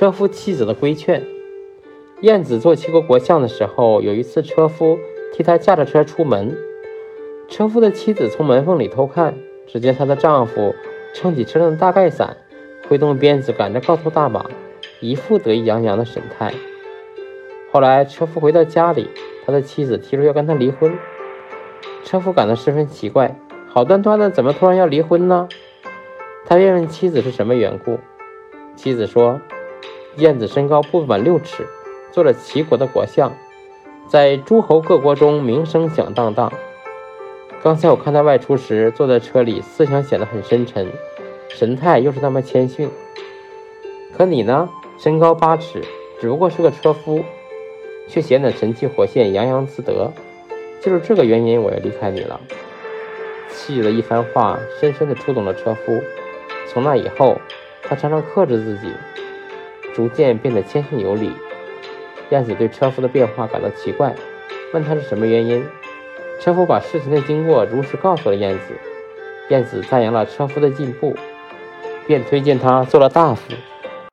[0.00, 1.22] 车夫妻子的规劝。
[2.22, 4.98] 燕子做齐国国相的时候，有一次车夫
[5.30, 6.56] 替她驾着车出门，
[7.50, 9.34] 车夫的妻子从门缝里偷看，
[9.66, 10.74] 只见她的丈夫
[11.12, 12.34] 撑起车上的大盖伞，
[12.88, 14.46] 挥动鞭子赶着高头大马，
[15.00, 16.54] 一副得意洋洋的神态。
[17.70, 19.10] 后来车夫回到家里，
[19.44, 20.96] 他的妻子提出要跟他离婚，
[22.04, 23.36] 车夫感到十分奇怪，
[23.68, 25.46] 好端端的怎么突然要离婚呢？
[26.46, 27.98] 他便问妻子是什么缘故，
[28.74, 29.38] 妻子说
[30.20, 31.66] ：“燕子身高不满六尺。”
[32.12, 33.32] 做了齐国的国相，
[34.08, 36.52] 在诸侯各国中名声响当当。
[37.62, 40.88] 刚才我看他外出时，坐在车里，思想显得很深沉，
[41.48, 42.90] 神态又是那么谦逊。
[44.16, 45.84] 可你呢，身高八尺，
[46.20, 47.22] 只不过是个车夫，
[48.08, 50.12] 却显得神气活现，洋洋自得。
[50.80, 52.40] 就是这个原因，我要离开你了。
[53.52, 56.00] 妻子的一番话，深深地触动了车夫。
[56.66, 57.40] 从那以后，
[57.84, 58.92] 他常常克制自己，
[59.94, 61.32] 逐渐变得谦逊有礼。
[62.30, 64.14] 燕子对车夫的变化感到奇怪，
[64.72, 65.64] 问他是什么原因。
[66.40, 68.74] 车夫把事情的经过如实告诉了燕子。
[69.48, 71.16] 燕子赞扬了车夫的进步，
[72.06, 73.52] 便推荐他做了大夫。